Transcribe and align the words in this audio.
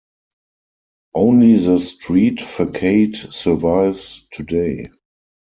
Only 1.13 1.57
the 1.57 1.77
street 1.77 2.41
facade 2.41 3.31
survives 3.31 4.25
today. 4.31 4.89